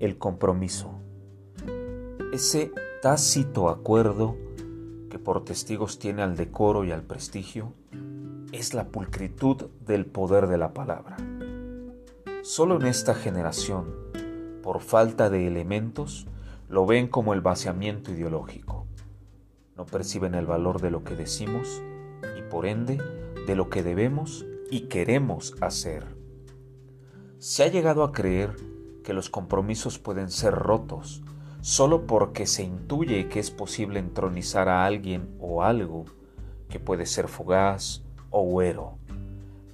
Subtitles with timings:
[0.00, 0.98] el compromiso,
[2.32, 4.36] ese tácito acuerdo
[5.10, 7.72] que por testigos tiene al decoro y al prestigio,
[8.52, 11.16] es la pulcritud del poder de la palabra.
[12.42, 13.94] Solo en esta generación,
[14.62, 16.26] por falta de elementos,
[16.68, 18.86] lo ven como el vaciamiento ideológico.
[19.76, 21.82] No perciben el valor de lo que decimos
[22.38, 22.98] y por ende
[23.46, 26.04] de lo que debemos y queremos hacer.
[27.38, 28.56] Se ha llegado a creer
[29.08, 31.22] que los compromisos pueden ser rotos
[31.62, 36.04] solo porque se intuye que es posible entronizar a alguien o algo
[36.68, 38.98] que puede ser fugaz o huero.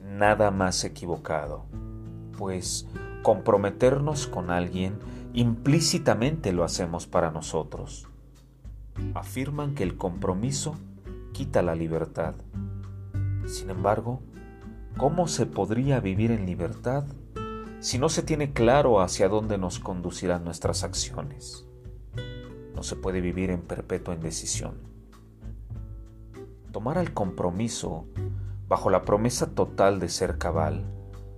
[0.00, 1.64] Nada más equivocado,
[2.38, 2.86] pues
[3.24, 5.00] comprometernos con alguien
[5.32, 8.06] implícitamente lo hacemos para nosotros.
[9.14, 10.76] Afirman que el compromiso
[11.32, 12.36] quita la libertad.
[13.46, 14.20] Sin embargo,
[14.96, 17.04] ¿cómo se podría vivir en libertad
[17.84, 21.66] si no se tiene claro hacia dónde nos conducirán nuestras acciones?
[22.74, 24.78] No se puede vivir en perpetua indecisión.
[26.72, 28.06] Tomar el compromiso
[28.68, 30.86] bajo la promesa total de ser cabal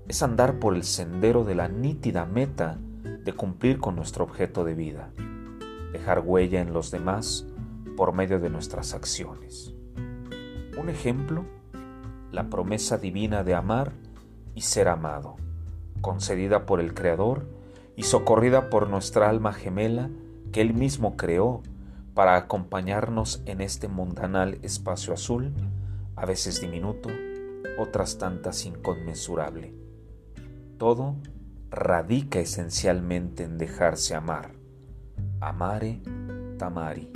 [0.06, 2.78] es andar por el sendero de la nítida meta
[3.24, 5.10] de cumplir con nuestro objeto de vida,
[5.90, 7.44] dejar huella en los demás
[7.96, 9.74] por medio de nuestras acciones.
[10.78, 11.44] Un ejemplo,
[12.30, 13.94] la promesa divina de amar
[14.54, 15.38] y ser amado,
[16.06, 17.48] concedida por el Creador
[17.96, 20.08] y socorrida por nuestra alma gemela
[20.52, 21.64] que Él mismo creó
[22.14, 25.52] para acompañarnos en este mundanal espacio azul,
[26.14, 27.08] a veces diminuto,
[27.76, 29.74] otras tantas inconmensurable.
[30.78, 31.16] Todo
[31.70, 34.52] radica esencialmente en dejarse amar.
[35.40, 36.02] Amare
[36.56, 37.10] tamari.